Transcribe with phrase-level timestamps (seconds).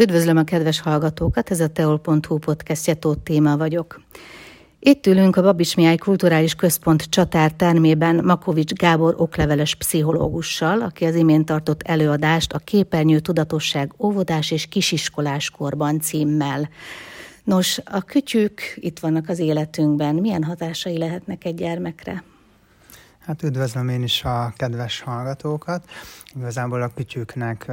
[0.00, 4.00] Üdvözlöm a kedves hallgatókat, ez a teol.hu podcastja, Tóth Téma vagyok.
[4.78, 11.14] Itt ülünk a Babis Mihály Kulturális Központ csatár termében Makovics Gábor okleveles pszichológussal, aki az
[11.14, 16.68] imént tartott előadást a Képernyő Tudatosság óvodás és kisiskolás korban címmel.
[17.44, 20.14] Nos, a kütyük itt vannak az életünkben.
[20.14, 22.24] Milyen hatásai lehetnek egy gyermekre?
[23.18, 25.84] Hát üdvözlöm én is a kedves hallgatókat.
[26.34, 27.70] Igazából a kütyüknek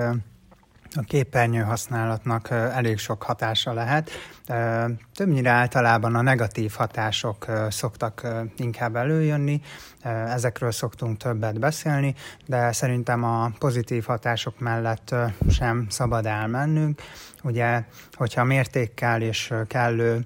[0.96, 4.10] a képernyő használatnak elég sok hatása lehet.
[5.16, 8.28] Többnyire általában a negatív hatások szoktak
[8.58, 9.62] inkább előjönni,
[10.28, 12.16] ezekről szoktunk többet beszélni,
[12.46, 15.16] de szerintem a pozitív hatások mellett
[15.50, 17.02] sem szabad elmennünk.
[17.44, 20.26] Ugye, hogyha mértékkel és kellő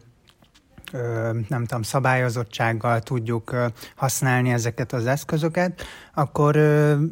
[1.47, 3.55] nem tudom, szabályozottsággal tudjuk
[3.95, 6.57] használni ezeket az eszközöket, akkor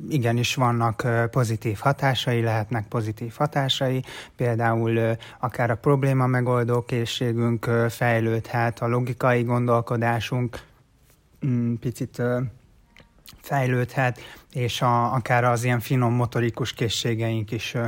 [0.10, 4.04] igenis vannak pozitív hatásai, lehetnek pozitív hatásai,
[4.36, 10.60] például akár a probléma megoldó készségünk fejlődhet, a logikai gondolkodásunk
[11.46, 12.22] mm, picit
[13.42, 14.20] fejlődhet,
[14.54, 17.86] és a, akár az ilyen finom motorikus készségeink is ö,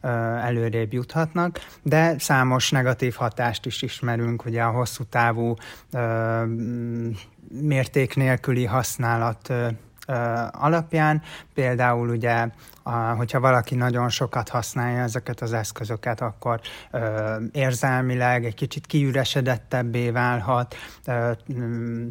[0.00, 5.54] ö, előrébb juthatnak, de számos negatív hatást is ismerünk, ugye a hosszú távú
[5.92, 6.44] ö,
[7.60, 9.68] mérték nélküli használat ö,
[10.50, 11.22] alapján.
[11.54, 12.48] Például ugye,
[13.16, 16.60] hogyha valaki nagyon sokat használja ezeket az eszközöket, akkor
[17.52, 20.74] érzelmileg egy kicsit kiüresedettebbé válhat,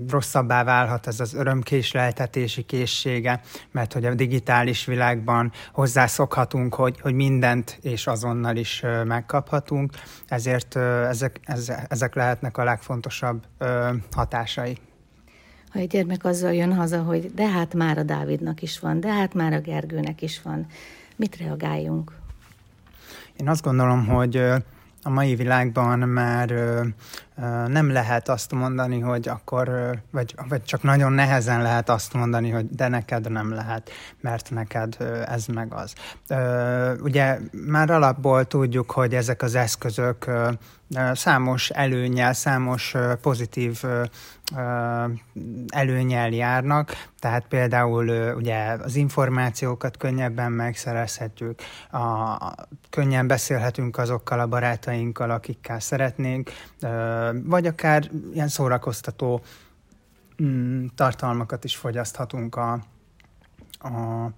[0.10, 7.80] rosszabbá válhat ez az örömkésleltetési készsége, mert hogy a digitális világban hozzászokhatunk, hogy, hogy mindent
[7.82, 9.92] és azonnal is megkaphatunk,
[10.28, 11.40] ezért ezek,
[11.88, 13.44] ezek lehetnek a legfontosabb
[14.12, 14.78] hatásai
[15.74, 19.14] ha egy gyermek azzal jön haza, hogy de hát már a Dávidnak is van, de
[19.14, 20.66] hát már a Gergőnek is van,
[21.16, 22.12] mit reagáljunk?
[23.40, 24.38] Én azt gondolom, hogy
[25.04, 26.50] a mai világban már
[27.68, 32.70] nem lehet azt mondani, hogy akkor, vagy, vagy csak nagyon nehezen lehet azt mondani, hogy
[32.70, 33.92] de neked nem lehet,
[34.22, 35.94] mert neked ez meg az.
[37.02, 40.32] Ugye már alapból tudjuk, hogy ezek az eszközök
[41.14, 43.84] számos előnyel, számos pozitív
[45.68, 51.62] előnyel járnak, tehát például ugye az információkat könnyebben megszerezhetjük,
[51.92, 52.38] a,
[52.90, 56.52] könnyen beszélhetünk azokkal a barátainkkal, akikkel szeretnénk,
[57.44, 59.42] vagy akár ilyen szórakoztató
[60.44, 62.72] mm, tartalmakat is fogyaszthatunk a,
[63.80, 64.30] a,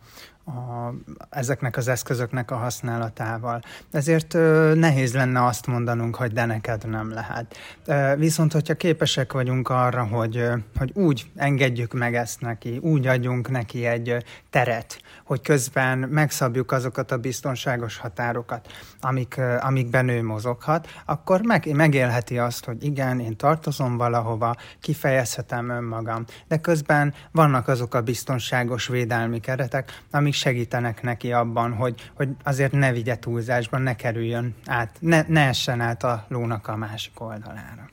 [0.46, 0.94] a,
[1.30, 3.62] ezeknek az eszközöknek a használatával.
[3.92, 7.56] Ezért ö, nehéz lenne azt mondanunk, hogy de neked nem lehet.
[7.86, 13.50] Ö, viszont, hogyha képesek vagyunk arra, hogy, hogy úgy engedjük meg ezt neki, úgy adjunk
[13.50, 18.68] neki egy teret, hogy közben megszabjuk azokat a biztonságos határokat,
[19.02, 26.26] amik, amikben ő mozoghat, akkor meg, megélheti azt, hogy igen, én tartozom valahova, kifejezhetem önmagam,
[26.48, 32.72] de közben vannak azok a biztonságos védelmi keretek, amik segítenek neki abban, hogy, hogy azért
[32.72, 37.90] ne vigye túlzásban, ne kerüljön át, ne, ne essen át a lónak a másik oldalára.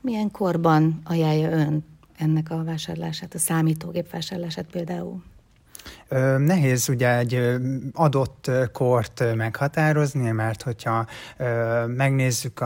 [0.00, 1.84] Milyen korban ajánlja ön
[2.18, 5.22] ennek a vásárlását, a számítógép vásárlását például?
[6.38, 7.56] Nehéz ugye egy
[7.92, 11.06] adott kort meghatározni, mert hogyha
[11.86, 12.62] megnézzük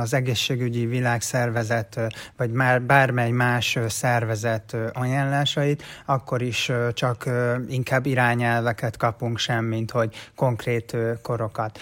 [0.00, 2.00] az egészségügyi világszervezet,
[2.36, 7.28] vagy már bármely más szervezet ajánlásait, akkor is csak
[7.68, 11.78] inkább irányelveket kapunk sem, mint hogy konkrét korokat.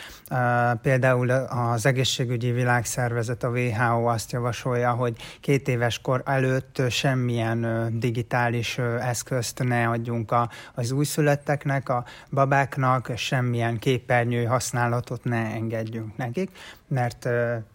[0.82, 8.78] Például az egészségügyi világszervezet, a WHO azt javasolja, hogy két éves kor előtt semmilyen digitális
[9.00, 10.32] eszközt ne adjunk
[10.74, 16.50] az újszülötteknek, a babáknak semmilyen képernyő használatot ne engedjünk nekik,
[16.88, 17.28] mert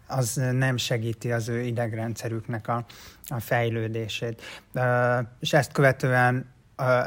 [0.06, 2.84] az nem segíti az ő idegrendszerüknek a,
[3.28, 4.42] a fejlődését.
[5.40, 6.54] És ezt követően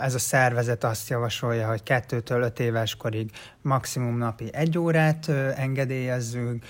[0.01, 3.31] ez a szervezet azt javasolja, hogy kettőtől öt éves korig
[3.61, 6.65] maximum napi egy órát engedélyezzünk,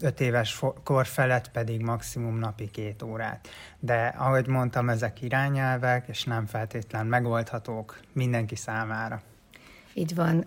[0.00, 3.48] öt éves kor felett pedig maximum napi két órát.
[3.80, 9.22] De ahogy mondtam, ezek irányelvek, és nem feltétlen megoldhatók mindenki számára.
[9.94, 10.46] Így van.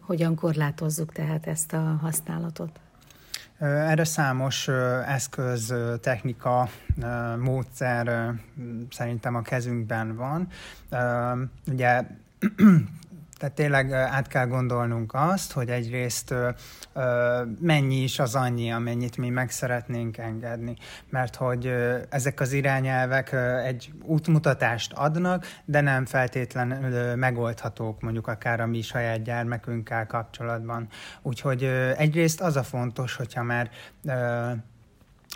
[0.00, 2.80] Hogyan korlátozzuk tehát ezt a használatot?
[3.58, 4.68] Erre számos
[5.06, 6.68] eszköz, technika,
[7.38, 8.34] módszer
[8.90, 10.48] szerintem a kezünkben van.
[11.66, 12.02] Ugye
[13.38, 16.34] tehát tényleg át kell gondolnunk azt, hogy egyrészt
[17.60, 20.76] mennyi is az annyi, amennyit mi meg szeretnénk engedni.
[21.10, 21.74] Mert hogy
[22.08, 23.32] ezek az irányelvek
[23.64, 30.88] egy útmutatást adnak, de nem feltétlenül megoldhatók mondjuk akár a mi saját gyermekünkkel kapcsolatban.
[31.22, 31.64] Úgyhogy
[31.96, 33.70] egyrészt az a fontos, hogyha már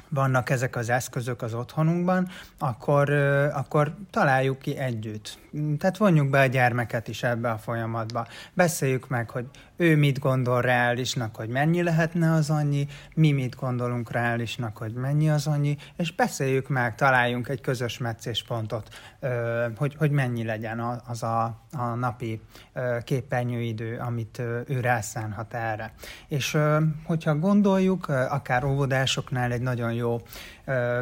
[0.08, 2.28] vannak ezek az eszközök az otthonunkban,
[2.58, 3.10] akkor,
[3.52, 5.41] akkor találjuk ki együtt.
[5.78, 8.26] Tehát vonjuk be a gyermeket is ebbe a folyamatba.
[8.54, 9.46] Beszéljük meg, hogy
[9.76, 15.31] ő mit gondol reálisnak, hogy mennyi lehetne az annyi, mi mit gondolunk reálisnak, hogy mennyi
[15.31, 18.88] az annyi, és beszéljük meg, találjunk egy közös meccéspontot,
[19.76, 22.40] hogy, hogy mennyi legyen az a, a napi
[23.04, 25.93] képernyőidő, amit ő rászánhat erre.
[26.28, 26.58] És
[27.04, 30.20] hogyha gondoljuk, akár óvodásoknál egy nagyon jó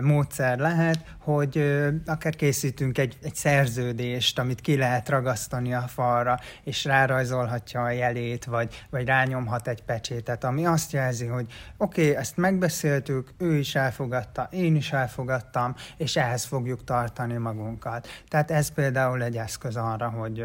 [0.01, 6.85] módszer lehet, hogy akár készítünk egy, egy szerződést, amit ki lehet ragasztani a falra, és
[6.85, 11.47] rárajzolhatja a jelét, vagy, vagy rányomhat egy pecsétet, ami azt jelzi, hogy
[11.77, 18.09] oké, okay, ezt megbeszéltük, ő is elfogadta, én is elfogadtam, és ehhez fogjuk tartani magunkat.
[18.29, 20.45] Tehát ez például egy eszköz arra, hogy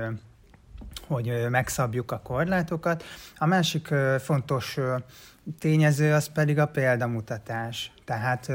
[1.07, 3.03] hogy megszabjuk a korlátokat.
[3.37, 4.77] A másik fontos
[5.59, 7.91] tényező az pedig a példamutatás.
[8.05, 8.51] Tehát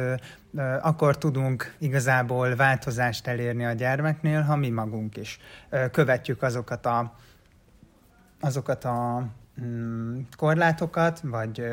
[0.81, 5.38] akkor tudunk igazából változást elérni a gyermeknél, ha mi magunk is
[5.93, 7.14] követjük azokat a,
[8.41, 9.26] azokat a
[9.62, 11.64] mm, korlátokat, vagy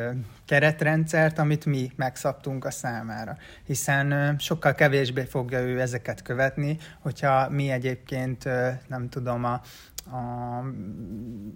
[0.45, 3.37] keretrendszert, amit mi megszabtunk a számára.
[3.65, 8.43] Hiszen sokkal kevésbé fogja ő ezeket követni, hogyha mi egyébként,
[8.87, 9.61] nem tudom, a
[10.11, 10.63] a,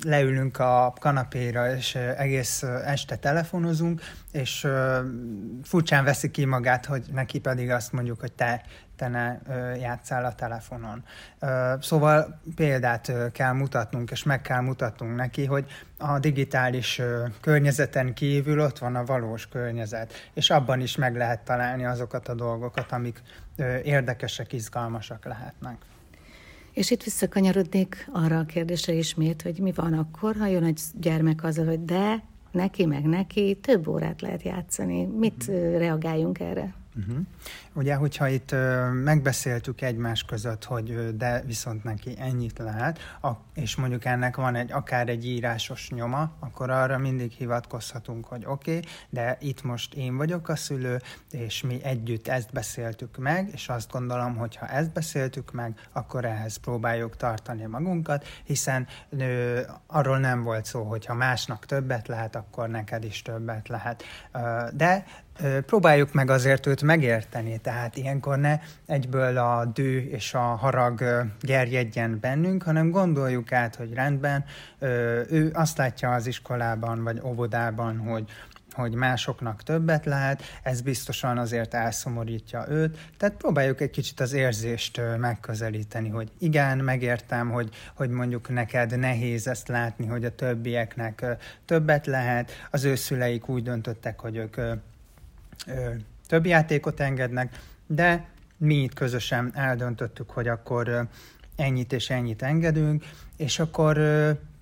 [0.04, 4.02] leülünk a kanapéra, és egész este telefonozunk,
[4.32, 4.68] és
[5.64, 8.62] furcsán veszi ki magát, hogy neki pedig azt mondjuk, hogy te,
[8.96, 9.38] te ne
[9.76, 11.04] játszál a telefonon.
[11.80, 15.66] Szóval példát kell mutatnunk, és meg kell mutatnunk neki, hogy
[15.98, 17.02] a digitális
[17.42, 22.34] környezeten kívül ott van a valós környezet, és abban is meg lehet találni azokat a
[22.34, 23.22] dolgokat, amik
[23.84, 25.78] érdekesek, izgalmasak lehetnek.
[26.74, 31.44] És itt visszakanyarodnék arra a kérdésre ismét, hogy mi van akkor, ha jön egy gyermek
[31.44, 35.06] azzal, hogy de, neki meg neki több órát lehet játszani.
[35.06, 35.78] Mit mm.
[35.78, 36.74] reagáljunk erre?
[36.96, 37.18] Uh-huh.
[37.74, 43.30] Ugye, hogyha itt ö, megbeszéltük egymás között, hogy ö, de viszont neki ennyit lehet, a,
[43.54, 48.78] és mondjuk ennek van egy akár egy írásos nyoma, akkor arra mindig hivatkozhatunk, hogy oké,
[48.78, 51.02] okay, de itt most én vagyok a szülő,
[51.32, 56.26] és mi együtt ezt beszéltük meg, és azt gondolom, hogy ha ezt beszéltük meg, akkor
[56.26, 62.36] ehhez próbáljuk tartani magunkat, hiszen ö, arról nem volt szó, hogy ha másnak többet lehet,
[62.36, 64.04] akkor neked is többet lehet.
[64.32, 65.06] Ö, de
[65.66, 72.18] próbáljuk meg azért őt megérteni, tehát ilyenkor ne egyből a dű és a harag gerjedjen
[72.20, 74.46] bennünk, hanem gondoljuk át, hogy rendben,
[75.30, 78.30] ő azt látja az iskolában vagy óvodában, hogy
[78.74, 85.02] hogy másoknak többet lehet, ez biztosan azért elszomorítja őt, tehát próbáljuk egy kicsit az érzést
[85.18, 91.26] megközelíteni, hogy igen, megértem, hogy, hogy mondjuk neked nehéz ezt látni, hogy a többieknek
[91.66, 94.58] többet lehet, az ő szüleik úgy döntöttek, hogy ők
[96.28, 98.26] több játékot engednek, de
[98.58, 101.08] mi itt közösen eldöntöttük, hogy akkor
[101.56, 103.06] ennyit és ennyit engedünk,
[103.38, 103.96] és akkor,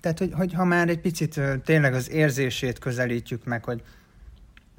[0.00, 3.82] tehát hogy, hogy ha már egy picit tényleg az érzését közelítjük meg, hogy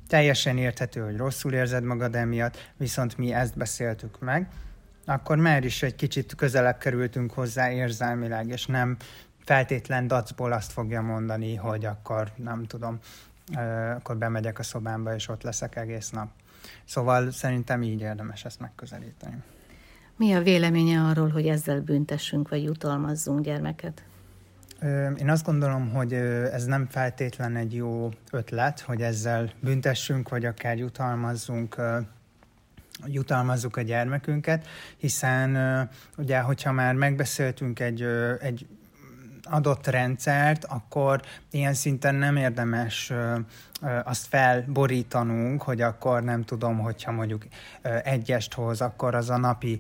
[0.08, 4.48] teljesen érthető, hogy rosszul érzed magad emiatt, viszont mi ezt beszéltük meg,
[5.06, 8.98] akkor már is egy kicsit közelebb kerültünk hozzá érzelmileg, és nem
[9.46, 13.00] feltétlen dacból azt fogja mondani, hogy akkor nem tudom,
[13.96, 16.30] akkor bemegyek a szobámba, és ott leszek egész nap.
[16.86, 19.44] Szóval szerintem így érdemes ezt megközelíteni.
[20.18, 24.04] Mi a véleménye arról, hogy ezzel büntessünk, vagy jutalmazzunk gyermeket?
[25.18, 30.78] Én azt gondolom, hogy ez nem feltétlen egy jó ötlet, hogy ezzel büntessünk, vagy akár
[30.78, 31.76] jutalmazzunk
[33.06, 34.68] jutalmazzuk a gyermekünket,
[34.98, 38.02] hiszen ugye, hogyha már megbeszéltünk egy,
[38.40, 38.68] egy
[39.44, 41.22] adott rendszert, akkor
[41.52, 43.12] ilyen szinten nem érdemes
[44.04, 47.46] azt felborítanunk, hogy akkor nem tudom, hogyha mondjuk
[48.04, 49.80] egyest hoz, akkor az a napi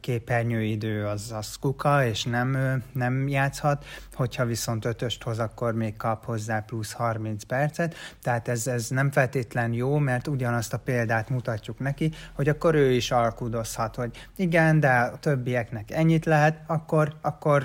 [0.00, 3.84] képernyőidő az, az kuka, és nem, nem játszhat,
[4.14, 9.10] hogyha viszont ötöst hoz, akkor még kap hozzá plusz 30 percet, tehát ez, ez nem
[9.10, 14.80] feltétlen jó, mert ugyanazt a példát mutatjuk neki, hogy akkor ő is alkudozhat, hogy igen,
[14.80, 17.64] de a többieknek ennyit lehet, akkor, akkor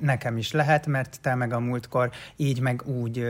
[0.00, 3.26] nekem is lehet, mert te meg a múltkor így meg úgy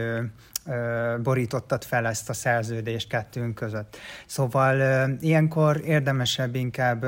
[1.22, 3.96] borítottad fel ezt a szerződést kettőnk között.
[4.26, 7.04] Szóval ilyenkor érdemesebb inkább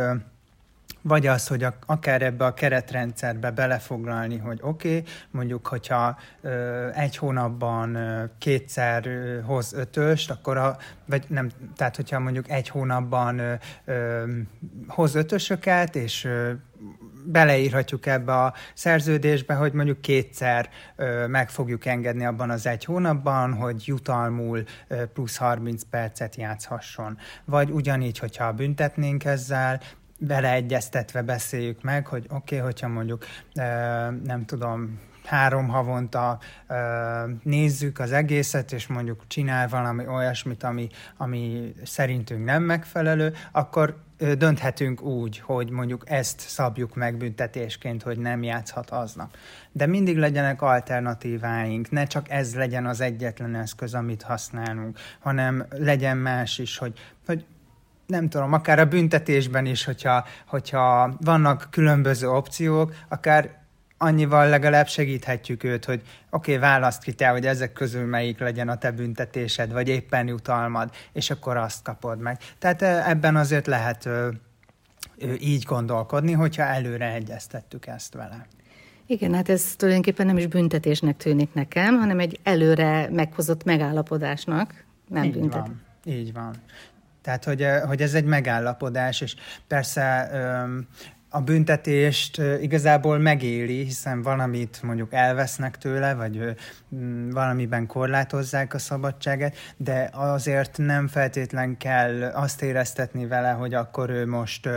[1.07, 7.17] vagy az, hogy akár ebbe a keretrendszerbe belefoglalni, hogy oké, okay, mondjuk, hogyha ö, egy
[7.17, 13.39] hónapban ö, kétszer ö, hoz ötöst, akkor a, vagy nem, tehát hogyha mondjuk egy hónapban
[13.39, 14.25] ö, ö,
[14.89, 16.53] hoz ötösöket, és ö,
[17.27, 23.53] beleírhatjuk ebbe a szerződésbe, hogy mondjuk kétszer ö, meg fogjuk engedni abban az egy hónapban,
[23.53, 24.65] hogy jutalmul
[25.13, 27.19] plusz 30 percet játszhasson.
[27.45, 29.81] Vagy ugyanígy, hogyha büntetnénk ezzel,
[30.19, 33.25] beleegyeztetve beszéljük meg, hogy oké, okay, hogyha mondjuk
[34.25, 36.75] nem tudom, három havonta ö,
[37.43, 45.03] nézzük az egészet, és mondjuk csinál valami olyasmit, ami, ami szerintünk nem megfelelő, akkor dönthetünk
[45.03, 49.37] úgy, hogy mondjuk ezt szabjuk meg büntetésként, hogy nem játszhat aznap.
[49.73, 56.17] De mindig legyenek alternatíváink, ne csak ez legyen az egyetlen eszköz, amit használunk, hanem legyen
[56.17, 57.45] más is, hogy, hogy
[58.07, 63.66] nem tudom, akár a büntetésben is, hogyha, hogyha vannak különböző opciók, akár
[63.99, 66.01] annyival legalább segíthetjük őt, hogy
[66.31, 70.27] oké, okay, választ ki te, hogy ezek közül melyik legyen a te büntetésed, vagy éppen
[70.27, 72.39] jutalmad, és akkor azt kapod meg.
[72.59, 74.09] Tehát ebben azért lehet
[75.39, 78.47] így gondolkodni, hogyha előre egyeztettük ezt vele.
[79.07, 85.25] Igen, hát ez tulajdonképpen nem is büntetésnek tűnik nekem, hanem egy előre meghozott megállapodásnak, nem
[85.25, 85.61] így büntet.
[85.61, 86.55] Van, így van.
[87.23, 89.37] Tehát, hogy, hogy ez egy megállapodás, és
[89.67, 90.31] persze
[91.37, 96.55] a büntetést igazából megéli, hiszen valamit mondjuk elvesznek tőle, vagy
[97.31, 104.27] valamiben korlátozzák a szabadságát, de azért nem feltétlen kell azt éreztetni vele, hogy akkor ő
[104.27, 104.69] most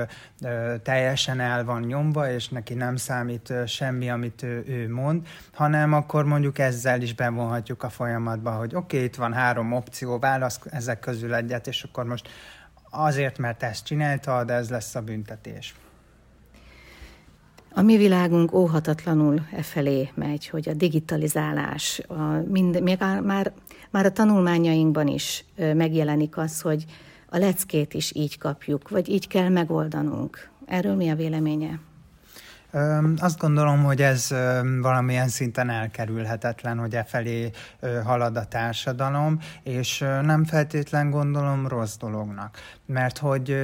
[0.84, 6.60] teljesen el van nyomva, és neki nem számít semmi, amit ő, mond, hanem akkor mondjuk
[6.60, 11.34] ezzel is bevonhatjuk a folyamatba, hogy oké, okay, itt van három opció, válasz ezek közül
[11.36, 12.30] egyet, és akkor most
[12.90, 15.76] azért, mert ezt csinálta, ez lesz a büntetés.
[17.74, 23.52] A mi világunk óhatatlanul e felé megy, hogy a digitalizálás, a mind, még a, már,
[23.90, 26.86] már a tanulmányainkban is megjelenik az, hogy
[27.30, 30.50] a leckét is így kapjuk, vagy így kell megoldanunk.
[30.66, 31.80] Erről mi a véleménye?
[33.18, 34.28] Azt gondolom, hogy ez
[34.82, 37.52] valamilyen szinten elkerülhetetlen, hogy e felé
[38.04, 42.58] halad a társadalom, és nem feltétlen gondolom rossz dolognak.
[42.86, 43.56] Mert hogy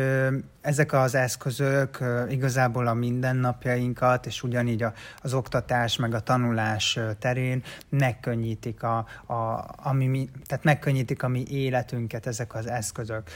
[0.66, 7.64] ezek az eszközök igazából a mindennapjainkat, és ugyanígy a, az oktatás meg a tanulás terén
[7.90, 13.30] megkönnyítik a, a, ami mi, tehát megkönnyítik a mi életünket ezek az eszközök.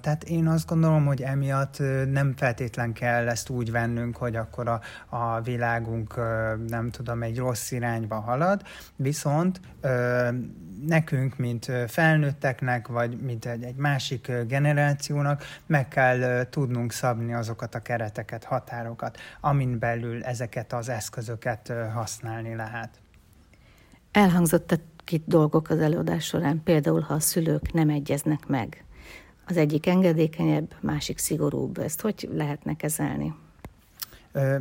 [0.00, 1.78] Tehát én azt gondolom, hogy emiatt
[2.10, 6.14] nem feltétlen kell ezt úgy vennünk, hogy akkor a, a világunk
[6.68, 8.62] nem tudom, egy rossz irányba halad,
[8.96, 9.60] viszont
[10.86, 17.80] nekünk, mint felnőtteknek, vagy mint egy, egy másik generációnak meg kell tudnunk szabni azokat a
[17.80, 22.90] kereteket, határokat, amin belül ezeket az eszközöket használni lehet.
[24.12, 28.84] Elhangzottak itt dolgok az előadás során, például ha a szülők nem egyeznek meg.
[29.46, 31.78] Az egyik engedékenyebb, másik szigorúbb.
[31.78, 33.34] Ezt hogy lehetne kezelni?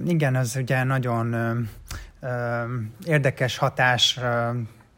[0.06, 1.36] igen, az ugye nagyon
[3.06, 4.20] érdekes hatás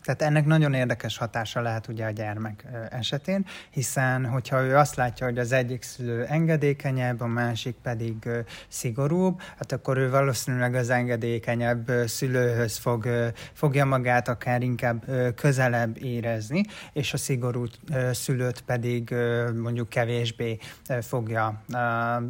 [0.03, 5.25] tehát ennek nagyon érdekes hatása lehet ugye a gyermek esetén, hiszen hogyha ő azt látja,
[5.25, 8.29] hogy az egyik szülő engedékenyebb, a másik pedig
[8.67, 13.07] szigorúbb, hát akkor ő valószínűleg az engedékenyebb szülőhöz fog,
[13.53, 16.63] fogja magát akár inkább közelebb érezni,
[16.93, 17.65] és a szigorú
[18.11, 19.15] szülőt pedig
[19.55, 20.57] mondjuk kevésbé
[21.01, 21.63] fogja,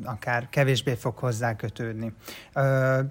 [0.04, 2.14] akár kevésbé fog hozzá kötődni.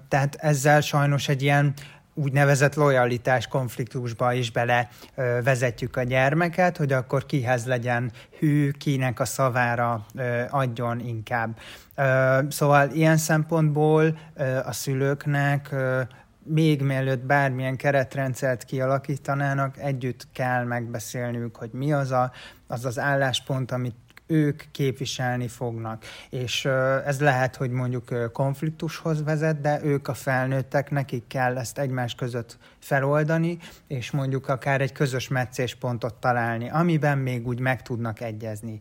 [0.07, 1.73] Tehát ezzel sajnos egy ilyen
[2.19, 9.19] úgynevezett lojalitás konfliktusba is bele ö, vezetjük a gyermeket, hogy akkor kihez legyen hű, kinek
[9.19, 11.57] a szavára ö, adjon inkább.
[11.95, 16.01] Ö, szóval ilyen szempontból ö, a szülőknek ö,
[16.43, 22.31] még mielőtt bármilyen keretrendszert kialakítanának, együtt kell megbeszélniük, hogy mi az a,
[22.67, 23.95] az, az álláspont, amit
[24.31, 26.03] ők képviselni fognak.
[26.29, 26.65] És
[27.05, 32.57] ez lehet, hogy mondjuk konfliktushoz vezet, de ők a felnőttek, nekik kell ezt egymás között
[32.79, 33.57] feloldani,
[33.87, 38.79] és mondjuk akár egy közös meccéspontot találni, amiben még úgy meg tudnak egyezni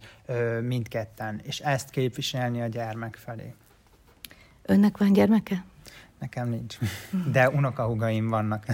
[0.62, 3.54] mindketten, és ezt képviselni a gyermek felé.
[4.62, 5.64] Önnek van gyermeke?
[6.18, 6.78] Nekem nincs,
[7.32, 8.64] de unokahugaim vannak.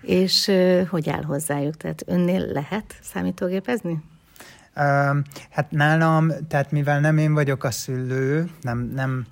[0.00, 0.50] És
[0.88, 1.76] hogy áll hozzájuk?
[1.76, 4.02] Tehát önnél lehet számítógépezni?
[5.50, 9.26] Hát nálam, tehát mivel nem én vagyok a szülő, nem, nem,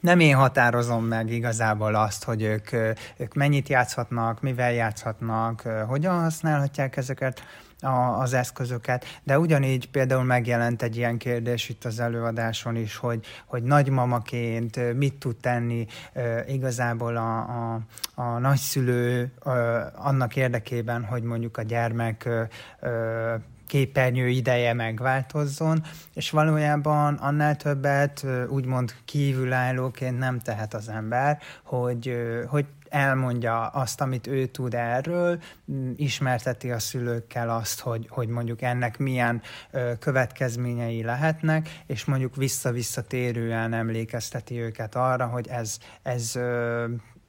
[0.00, 2.72] nem én határozom meg igazából azt, hogy ők,
[3.16, 7.42] ők mennyit játszhatnak, mivel játszhatnak, hogyan használhatják ezeket,
[7.82, 13.26] a, az eszközöket, de ugyanígy például megjelent egy ilyen kérdés itt az előadáson is, hogy,
[13.46, 15.86] hogy nagymamaként mit tud tenni
[16.46, 17.80] igazából a, a,
[18.14, 19.32] a nagyszülő
[19.94, 22.28] annak érdekében, hogy mondjuk a gyermek
[23.72, 25.82] képernyő ideje megváltozzon,
[26.14, 34.26] és valójában annál többet úgymond kívülállóként nem tehet az ember, hogy, hogy elmondja azt, amit
[34.26, 35.42] ő tud erről,
[35.96, 39.42] ismerteti a szülőkkel azt, hogy, hogy mondjuk ennek milyen
[39.98, 46.38] következményei lehetnek, és mondjuk vissza-visszatérően emlékezteti őket arra, hogy ez, ez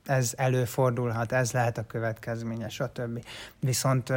[0.06, 3.26] ez előfordulhat, ez lehet a következménye, stb.
[3.60, 4.10] Viszont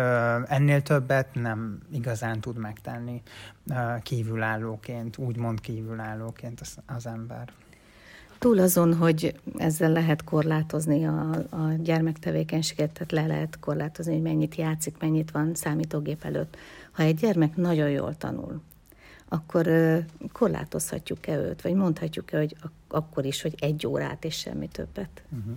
[0.47, 3.23] ennél többet nem igazán tud megtenni
[4.03, 7.53] kívülállóként, úgymond kívülállóként az, az ember.
[8.38, 14.55] Túl azon, hogy ezzel lehet korlátozni a, a gyermektevékenységet, tehát le lehet korlátozni, hogy mennyit
[14.55, 16.57] játszik, mennyit van számítógép előtt.
[16.93, 18.61] Ha egy gyermek nagyon jól tanul,
[19.28, 19.69] akkor
[20.33, 22.57] korlátozhatjuk-e őt, vagy mondhatjuk-e, hogy
[22.88, 25.23] akkor is, hogy egy órát és semmi többet?
[25.38, 25.57] Uh-huh.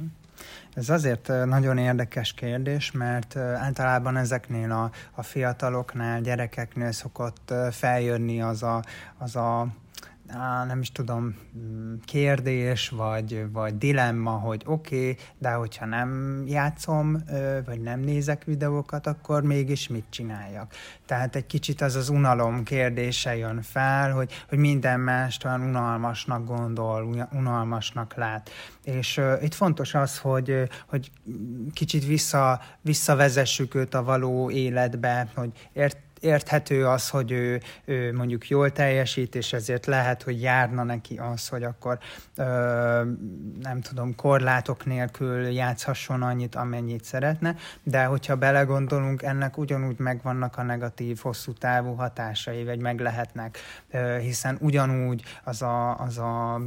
[0.73, 8.63] Ez azért nagyon érdekes kérdés, mert általában ezeknél a, a fiataloknál, gyerekeknél szokott feljönni az
[8.63, 8.83] a,
[9.17, 9.67] az a
[10.29, 16.43] á, nem is tudom, mm, kérdés, vagy, vagy dilemma, hogy oké, okay, de hogyha nem
[16.47, 17.23] játszom,
[17.65, 20.73] vagy nem nézek videókat, akkor mégis mit csináljak?
[21.05, 26.45] Tehát egy kicsit az az unalom kérdése jön fel, hogy, hogy minden mást olyan unalmasnak
[26.45, 28.49] gondol, unalmasnak lát.
[28.83, 31.11] És uh, itt fontos az, hogy, hogy
[31.73, 38.47] kicsit vissza, visszavezessük őt a való életbe, hogy ért, érthető az, hogy ő, ő mondjuk
[38.47, 41.99] jól teljesít, és ezért lehet, hogy járna neki az, hogy akkor
[42.35, 42.43] ö,
[43.61, 50.63] nem tudom, korlátok nélkül játszhasson annyit, amennyit szeretne, de hogyha belegondolunk, ennek ugyanúgy megvannak a
[50.63, 53.57] negatív, hosszú távú hatásai, vagy meg lehetnek,
[54.21, 56.61] hiszen ugyanúgy az a, az a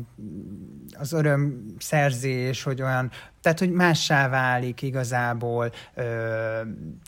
[0.99, 3.11] az örömszerzés, hogy olyan
[3.42, 6.04] tehát, hogy mássá válik igazából, ö,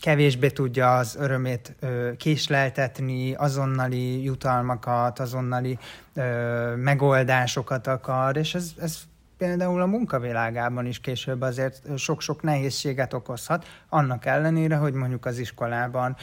[0.00, 5.78] kevésbé tudja az örömét ö, késleltetni, azonnali jutalmakat, azonnali
[6.14, 8.98] ö, megoldásokat akar, és ez, ez
[9.38, 16.16] például a munkavilágában is később azért sok-sok nehézséget okozhat, annak ellenére, hogy mondjuk az iskolában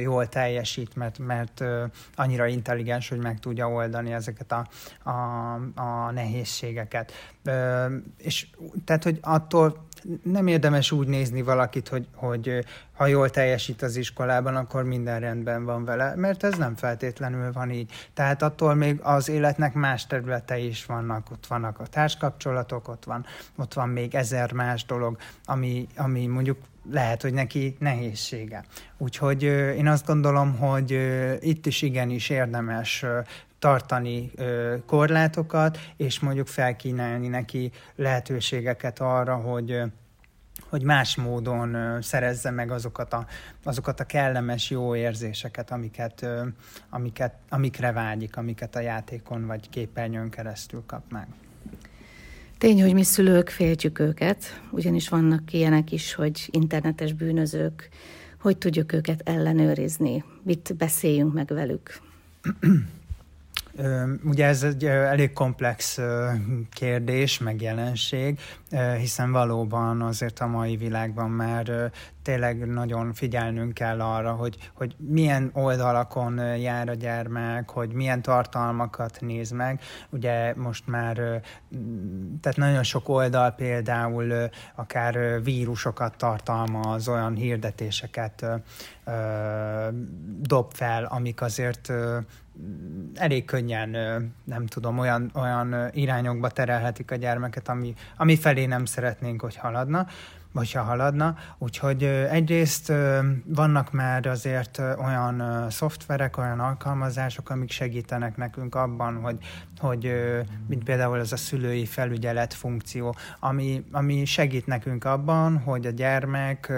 [0.00, 1.64] jól teljesít, mert, mert
[2.14, 4.66] annyira intelligens, hogy meg tudja oldani ezeket a,
[5.10, 7.12] a, a nehézségeket.
[8.18, 8.46] És
[8.84, 9.86] tehát, hogy attól
[10.22, 15.64] nem érdemes úgy nézni valakit, hogy, hogy ha jól teljesít az iskolában, akkor minden rendben
[15.64, 17.90] van vele, mert ez nem feltétlenül van így.
[18.14, 23.24] Tehát attól még az életnek más területei is vannak, ott vannak a társkapcsolatok, ott van,
[23.56, 26.58] ott van még ezer más dolog, ami, ami mondjuk
[26.90, 28.64] lehet, hogy neki nehézsége.
[28.98, 29.42] Úgyhogy
[29.76, 30.98] én azt gondolom, hogy
[31.40, 33.04] itt is igenis érdemes
[33.58, 34.30] tartani
[34.86, 39.82] korlátokat, és mondjuk felkínálni neki lehetőségeket arra, hogy
[40.74, 43.26] hogy más módon szerezze meg azokat a,
[43.64, 46.26] azokat a kellemes, jó érzéseket, amiket,
[46.90, 51.26] amiket, amikre vágyik, amiket a játékon vagy képernyőn keresztül kap meg.
[52.58, 57.88] Tény, hogy mi szülők féltjük őket, ugyanis vannak ilyenek is, hogy internetes bűnözők,
[58.40, 62.00] hogy tudjuk őket ellenőrizni, mit beszéljünk meg velük.
[64.24, 65.98] Ugye ez egy elég komplex
[66.70, 68.40] kérdés, meg jelenség,
[68.98, 75.50] hiszen valóban azért a mai világban már tényleg nagyon figyelnünk kell arra, hogy, hogy milyen
[75.52, 79.80] oldalakon jár a gyermek, hogy milyen tartalmakat néz meg.
[80.10, 81.14] Ugye most már,
[82.40, 88.46] tehát nagyon sok oldal például akár vírusokat tartalmaz, olyan hirdetéseket
[90.40, 91.92] dob fel, amik azért
[93.14, 93.90] elég könnyen,
[94.44, 100.06] nem tudom, olyan, olyan irányokba terelhetik a gyermeket, ami, ami felé nem szeretnénk, hogy haladna
[100.54, 101.36] vagy ha haladna.
[101.58, 102.92] Úgyhogy egyrészt
[103.44, 109.36] vannak már azért olyan szoftverek, olyan alkalmazások, amik segítenek nekünk abban, hogy,
[109.78, 110.12] hogy
[110.66, 116.72] mint például ez a szülői felügyelet funkció, ami, ami segít nekünk abban, hogy a gyermek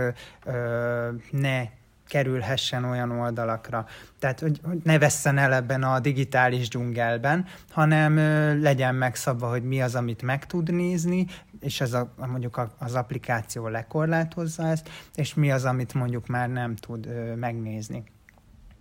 [1.31, 1.69] ne
[2.09, 3.87] kerülhessen olyan oldalakra.
[4.19, 8.17] Tehát, hogy, ne vesszen el ebben a digitális dzsungelben, hanem
[8.63, 11.27] legyen megszabva, hogy mi az, amit meg tud nézni,
[11.61, 16.77] és ez a, mondjuk az applikáció lekorlátozza ezt, és mi az, amit mondjuk már nem
[16.77, 18.05] tud megnézni.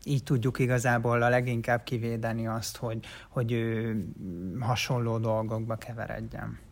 [0.03, 3.97] Így tudjuk igazából a leginkább kivédeni azt, hogy, hogy ő
[4.59, 6.64] hasonló dolgokba keveredjen.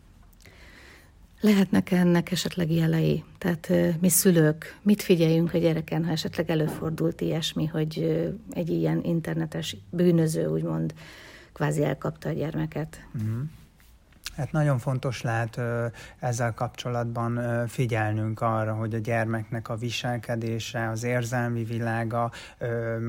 [1.44, 3.24] Lehetnek ennek esetleg jelei?
[3.38, 9.76] Tehát mi szülők, mit figyeljünk a gyereken, ha esetleg előfordult ilyesmi, hogy egy ilyen internetes
[9.90, 10.94] bűnöző úgymond
[11.52, 13.06] kvázi elkapta a gyermeket?
[13.14, 13.42] Uh-huh.
[14.36, 15.60] Hát nagyon fontos lehet
[16.18, 22.30] ezzel kapcsolatban figyelnünk arra, hogy a gyermeknek a viselkedése, az érzelmi világa,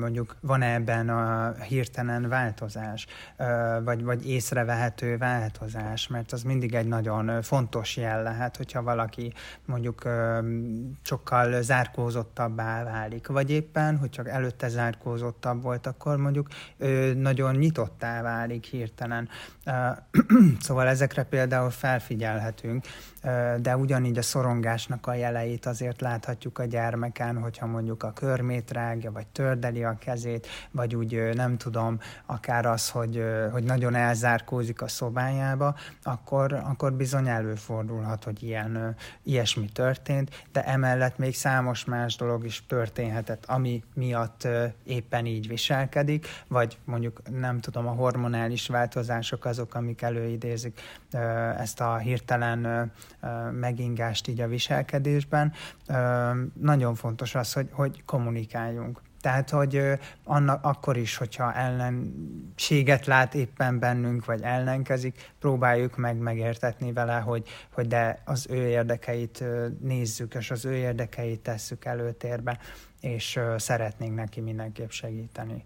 [0.00, 3.06] mondjuk van-e ebben a hirtelen változás,
[3.84, 9.32] vagy, vagy észrevehető változás, mert az mindig egy nagyon fontos jel lehet, hogyha valaki
[9.64, 10.02] mondjuk
[11.02, 16.48] sokkal zárkózottabbá válik, vagy éppen, hogy csak előtte zárkózottabb volt, akkor mondjuk
[17.14, 19.28] nagyon nyitottá válik hirtelen.
[20.60, 22.84] Szóval ezek ezekre például felfigyelhetünk,
[23.60, 29.12] de ugyanígy a szorongásnak a jeleit azért láthatjuk a gyermeken, hogyha mondjuk a körmét rágja,
[29.12, 34.88] vagy tördeli a kezét, vagy úgy nem tudom, akár az, hogy, hogy nagyon elzárkózik a
[34.88, 42.44] szobájába, akkor, akkor bizony előfordulhat, hogy ilyen, ilyesmi történt, de emellett még számos más dolog
[42.44, 44.48] is történhetett, ami miatt
[44.84, 50.80] éppen így viselkedik, vagy mondjuk nem tudom, a hormonális változások azok, amik előidézik
[51.58, 52.92] ezt a hirtelen
[53.52, 55.52] megingást így a viselkedésben.
[56.60, 59.00] Nagyon fontos az, hogy, hogy kommunikáljunk.
[59.20, 59.82] Tehát, hogy
[60.24, 67.48] annak akkor is, hogyha ellenséget lát éppen bennünk, vagy ellenkezik, próbáljuk meg megértetni vele, hogy,
[67.70, 69.44] hogy de az ő érdekeit
[69.80, 72.58] nézzük, és az ő érdekeit tesszük előtérbe,
[73.00, 75.64] és szeretnénk neki mindenképp segíteni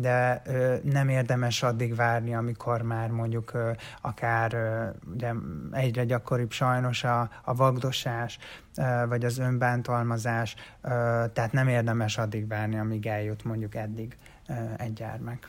[0.00, 0.42] de
[0.82, 3.52] nem érdemes addig várni, amikor már mondjuk
[4.00, 4.84] akár ö,
[5.14, 5.32] ugye
[5.72, 8.38] egyre gyakoribb sajnos a, a vagdosás,
[9.08, 10.54] vagy az önbántalmazás,
[11.32, 14.16] tehát nem érdemes addig várni, amíg eljut mondjuk eddig
[14.76, 15.48] egy gyermek.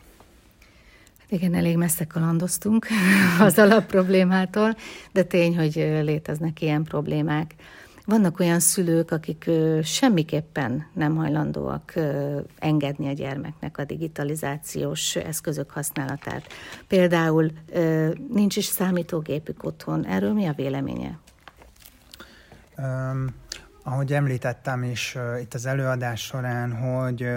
[1.19, 2.87] Hát igen, elég messze kalandoztunk
[3.39, 4.75] az alapproblémától,
[5.11, 7.55] de tény, hogy léteznek ilyen problémák.
[8.07, 9.49] Vannak olyan szülők, akik
[9.83, 11.93] semmiképpen nem hajlandóak
[12.59, 16.47] engedni a gyermeknek a digitalizációs eszközök használatát.
[16.87, 17.51] Például
[18.29, 20.05] nincs is számítógépük otthon.
[20.05, 21.19] Erről mi a véleménye?
[22.77, 23.35] Um,
[23.83, 27.27] ahogy említettem is itt az előadás során, hogy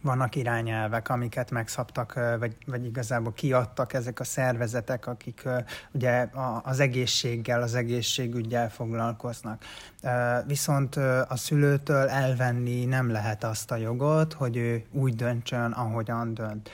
[0.00, 5.48] vannak irányelvek, amiket megszabtak, vagy, vagy igazából kiadtak ezek a szervezetek, akik
[5.92, 6.28] ugye
[6.62, 9.64] az egészséggel, az egészségügyel foglalkoznak.
[10.46, 10.96] Viszont
[11.28, 16.70] a szülőtől elvenni nem lehet azt a jogot, hogy ő úgy döntsön, ahogyan dönt.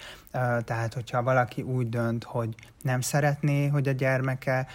[0.64, 4.66] Tehát, hogyha valaki úgy dönt, hogy nem szeretné, hogy a gyermeke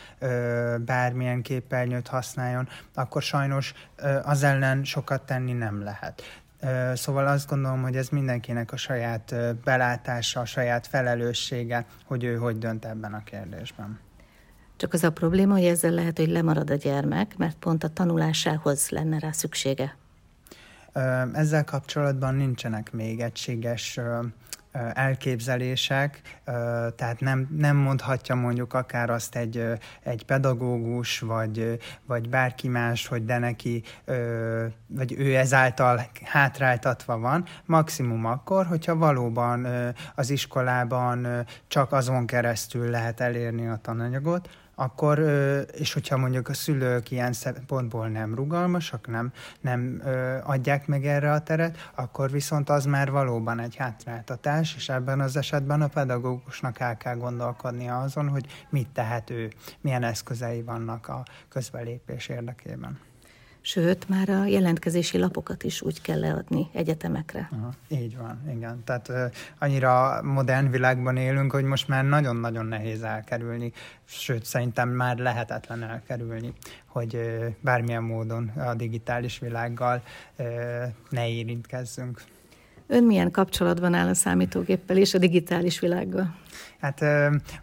[0.85, 3.73] bármilyen képernyőt használjon, akkor sajnos
[4.23, 6.21] az ellen sokat tenni nem lehet.
[6.93, 12.57] Szóval azt gondolom, hogy ez mindenkinek a saját belátása, a saját felelőssége, hogy ő hogy
[12.57, 13.99] dönt ebben a kérdésben.
[14.77, 18.89] Csak az a probléma, hogy ezzel lehet, hogy lemarad a gyermek, mert pont a tanulásához
[18.89, 19.95] lenne rá szüksége.
[21.33, 23.99] Ezzel kapcsolatban nincsenek még egységes
[24.93, 26.21] elképzelések,
[26.95, 29.63] tehát nem, nem mondhatja mondjuk akár azt egy,
[30.03, 33.83] egy pedagógus, vagy, vagy bárki más, hogy de neki,
[34.87, 39.67] vagy ő ezáltal hátráltatva van, maximum akkor, hogyha valóban
[40.15, 41.27] az iskolában
[41.67, 45.19] csak azon keresztül lehet elérni a tananyagot, akkor,
[45.71, 50.01] és hogyha mondjuk a szülők ilyen szempontból nem rugalmasak, nem, nem
[50.43, 55.37] adják meg erre a teret, akkor viszont az már valóban egy hátráltatás, és ebben az
[55.37, 59.49] esetben a pedagógusnak el kell gondolkodnia azon, hogy mit tehet ő,
[59.81, 63.08] milyen eszközei vannak a közbelépés érdekében.
[63.61, 67.49] Sőt, már a jelentkezési lapokat is úgy kell leadni egyetemekre.
[67.51, 68.83] Aha, így van, igen.
[68.83, 69.23] Tehát uh,
[69.59, 73.71] annyira modern világban élünk, hogy most már nagyon-nagyon nehéz elkerülni,
[74.05, 76.53] sőt, szerintem már lehetetlen elkerülni,
[76.85, 80.03] hogy uh, bármilyen módon a digitális világgal
[80.37, 80.45] uh,
[81.09, 82.21] ne érintkezzünk.
[82.87, 86.35] Ön milyen kapcsolatban áll a számítógéppel és a digitális világgal?
[86.81, 87.05] Hát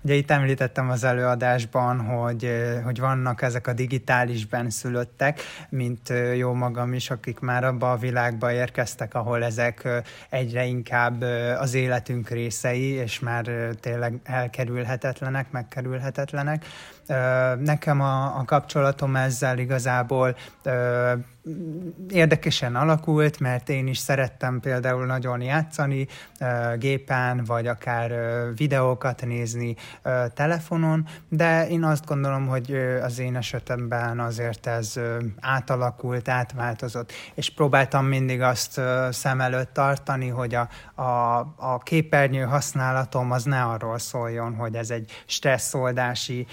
[0.00, 2.50] ugye itt említettem az előadásban, hogy,
[2.85, 8.52] hogy vannak ezek a digitális benszülöttek, mint jó magam is, akik már abba a világba
[8.52, 9.88] érkeztek, ahol ezek
[10.29, 11.22] egyre inkább
[11.59, 13.44] az életünk részei, és már
[13.81, 16.64] tényleg elkerülhetetlenek, megkerülhetetlenek.
[17.59, 20.37] Nekem a, a kapcsolatom ezzel igazából
[22.09, 26.07] érdekesen alakult, mert én is szerettem például nagyon játszani
[26.79, 28.12] gépen, vagy akár
[28.57, 29.77] videókat nézni
[30.35, 35.01] telefonon, de én azt gondolom, hogy az én esetemben azért ez
[35.40, 40.69] átalakult, átváltozott, és próbáltam mindig azt szem előtt tartani, hogy a,
[41.03, 46.47] a, a képernyő használatom az ne arról szóljon, hogy ez egy stresszoldási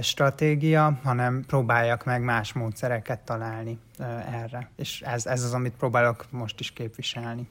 [0.00, 3.78] stratégia, hanem próbáljak meg más módszereket találni
[4.42, 4.70] erre.
[4.76, 7.48] És ez, ez az, amit próbálok most is képviselni.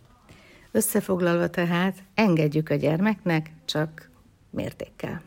[0.71, 4.09] Összefoglalva tehát, engedjük a gyermeknek, csak
[4.55, 5.21] mértékkel.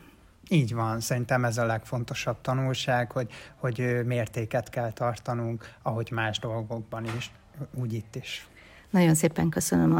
[0.48, 7.04] Így van, szerintem ez a legfontosabb tanulság, hogy, hogy mértéket kell tartanunk, ahogy más dolgokban
[7.16, 7.30] is,
[7.74, 8.48] úgy itt is.
[8.90, 9.94] Nagyon szépen köszönöm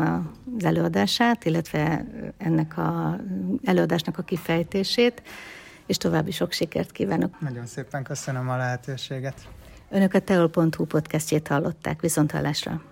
[0.56, 2.04] az előadását, illetve
[2.38, 3.20] ennek a
[3.64, 5.22] előadásnak a kifejtését,
[5.86, 7.40] és további sok sikert kívánok.
[7.40, 9.48] Nagyon szépen köszönöm a lehetőséget.
[9.90, 12.82] Önök a teol.hu podcastjét hallották, viszont hallásra.